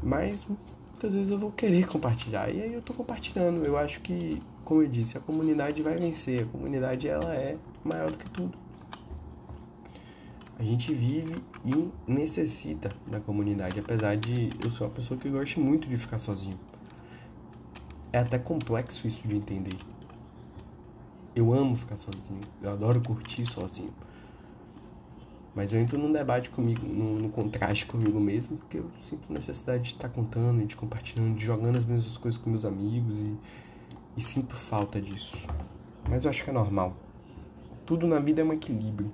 [0.02, 2.50] Mas muitas vezes eu vou querer compartilhar.
[2.50, 3.66] E aí eu tô compartilhando.
[3.66, 6.44] Eu acho que, como eu disse, a comunidade vai vencer.
[6.44, 8.56] A comunidade ela é maior do que tudo.
[10.58, 15.60] A gente vive e necessita da comunidade, apesar de eu ser uma pessoa que gosta
[15.60, 16.58] muito de ficar sozinho.
[18.10, 19.76] É até complexo isso de entender.
[21.34, 23.92] Eu amo ficar sozinho, eu adoro curtir sozinho.
[25.54, 29.82] Mas eu entro num debate comigo, no, no, contraste comigo mesmo, porque eu sinto necessidade
[29.84, 33.36] de estar contando, de compartilhando, de jogando as mesmas coisas com meus amigos e,
[34.16, 35.36] e sinto falta disso.
[36.08, 36.96] Mas eu acho que é normal.
[37.84, 39.12] Tudo na vida é um equilíbrio.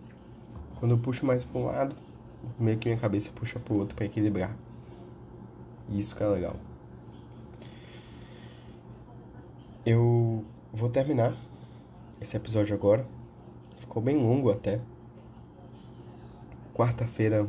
[0.82, 1.94] Quando eu puxo mais para um lado,
[2.58, 4.52] meio que minha cabeça puxa para o outro para equilibrar.
[5.88, 6.56] E isso que é legal.
[9.86, 11.36] Eu vou terminar
[12.20, 13.06] esse episódio agora.
[13.78, 14.80] Ficou bem longo até
[16.74, 17.48] quarta-feira.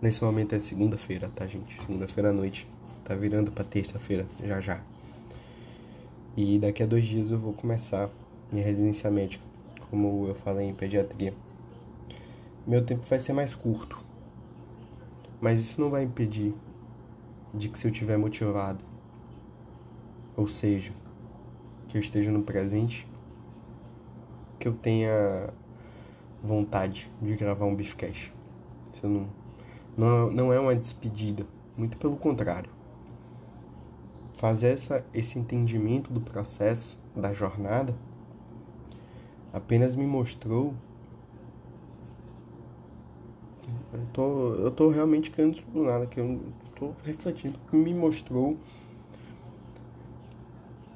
[0.00, 1.78] Nesse momento é segunda-feira, tá, gente?
[1.82, 2.66] Segunda-feira à noite.
[3.04, 4.80] Tá virando pra terça-feira, já já.
[6.34, 8.08] E daqui a dois dias eu vou começar
[8.50, 9.44] minha residência médica,
[9.90, 11.34] como eu falei em pediatria.
[12.66, 13.98] Meu tempo vai ser mais curto.
[15.40, 16.54] Mas isso não vai impedir
[17.54, 18.84] de que se eu estiver motivado,
[20.36, 20.92] ou seja,
[21.88, 23.08] que eu esteja no presente,
[24.58, 25.50] que eu tenha
[26.42, 28.32] vontade de gravar um Beefcast.
[28.92, 29.28] Isso não,
[29.96, 31.46] não, não é uma despedida,
[31.76, 32.70] muito pelo contrário.
[34.34, 37.94] Fazer essa, esse entendimento do processo, da jornada,
[39.52, 40.74] apenas me mostrou.
[43.92, 46.40] Eu tô, eu tô realmente querendo nada, que eu
[46.74, 48.56] tô refletindo, porque me mostrou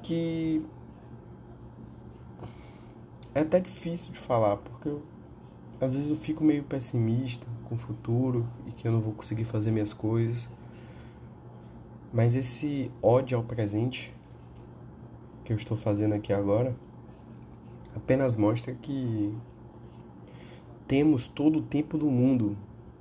[0.03, 0.63] que
[3.33, 5.01] é até difícil de falar, porque eu
[5.81, 9.45] às vezes eu fico meio pessimista com o futuro e que eu não vou conseguir
[9.45, 10.47] fazer minhas coisas.
[12.13, 14.13] Mas esse ódio ao presente
[15.43, 16.75] que eu estou fazendo aqui agora
[17.95, 19.35] apenas mostra que
[20.87, 22.55] temos todo o tempo do mundo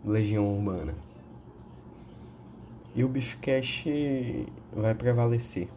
[0.04, 0.94] Legião Urbana.
[2.94, 3.88] E o Beefcast
[4.72, 5.68] vai prevalecer.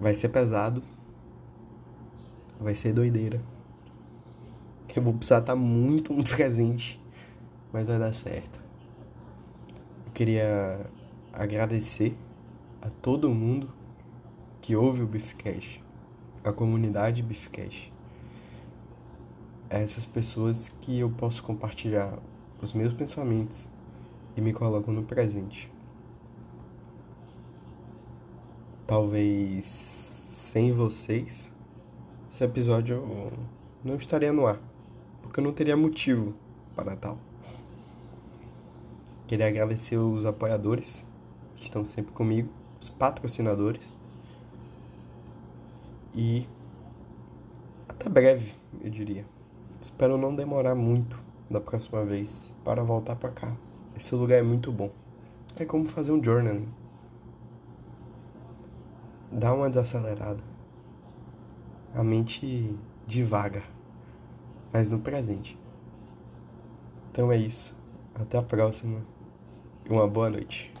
[0.00, 0.82] Vai ser pesado.
[2.60, 3.40] Vai ser doideira.
[4.94, 6.98] Eu vou precisar estar muito, muito presente,
[7.72, 8.62] mas vai dar certo.
[10.06, 10.86] Eu queria
[11.32, 12.16] agradecer
[12.80, 13.70] a todo mundo
[14.62, 15.84] que ouve o Beefcast,
[16.42, 17.92] a comunidade Beefcast.
[19.68, 22.18] A essas pessoas que eu posso compartilhar
[22.62, 23.68] os meus pensamentos
[24.36, 25.70] e me colocam no presente.
[28.86, 31.50] Talvez sem vocês,
[32.30, 33.32] esse episódio
[33.84, 34.60] não estaria no ar
[35.26, 36.34] porque eu não teria motivo
[36.74, 37.18] para tal.
[39.26, 41.04] Queria agradecer os apoiadores
[41.56, 42.48] que estão sempre comigo,
[42.80, 43.92] os patrocinadores.
[46.14, 46.46] E
[47.88, 49.26] até breve, eu diria.
[49.80, 51.18] Espero não demorar muito
[51.50, 53.56] da próxima vez para voltar para cá.
[53.96, 54.90] Esse lugar é muito bom.
[55.56, 56.68] É como fazer um journaling.
[59.30, 60.42] Dá uma desacelerada.
[61.94, 63.62] A mente divaga,
[64.72, 65.58] mas no presente.
[67.10, 67.76] Então é isso.
[68.14, 69.00] Até a próxima
[69.84, 70.75] e uma boa noite.